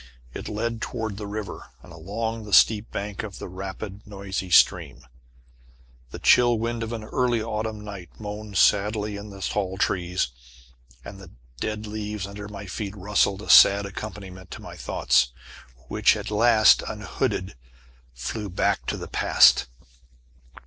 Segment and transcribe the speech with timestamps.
[0.33, 5.05] It led toward the river, and along the steep bank of the rapid noisy stream.
[6.09, 10.29] The chill wind of an early autumn night moaned sadly in the tall trees,
[11.05, 11.29] and the
[11.59, 15.33] dead leaves under my feet rustled a sad accompaniment to my thoughts,
[15.87, 17.53] which at last, unhooded,
[18.15, 19.67] flew back to the past.